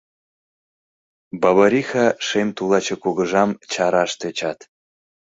[1.41, 4.59] Бабариха— шем тулаче Кугыжам чараш тӧчат